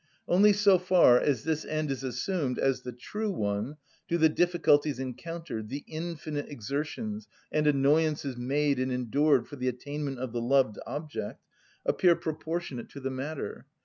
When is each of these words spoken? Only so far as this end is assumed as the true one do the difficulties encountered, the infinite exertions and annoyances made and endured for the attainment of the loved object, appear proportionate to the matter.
Only 0.27 0.51
so 0.51 0.79
far 0.79 1.19
as 1.19 1.43
this 1.43 1.63
end 1.63 1.91
is 1.91 2.03
assumed 2.03 2.57
as 2.57 2.81
the 2.81 2.91
true 2.91 3.29
one 3.29 3.77
do 4.07 4.17
the 4.17 4.29
difficulties 4.29 4.97
encountered, 4.97 5.69
the 5.69 5.83
infinite 5.87 6.49
exertions 6.49 7.27
and 7.51 7.67
annoyances 7.67 8.35
made 8.35 8.79
and 8.79 8.91
endured 8.91 9.47
for 9.47 9.57
the 9.57 9.67
attainment 9.67 10.17
of 10.17 10.31
the 10.31 10.41
loved 10.41 10.79
object, 10.87 11.43
appear 11.85 12.15
proportionate 12.15 12.89
to 12.89 12.99
the 12.99 13.11
matter. 13.11 13.67